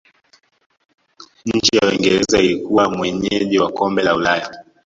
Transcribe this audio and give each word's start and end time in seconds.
nchi 1.45 1.77
ya 1.77 1.87
uingereza 1.89 2.39
ilikuwa 2.39 2.89
mwenyeji 2.91 3.59
wa 3.59 3.71
kombe 3.71 4.03
la 4.03 4.15
Ulaya 4.15 4.51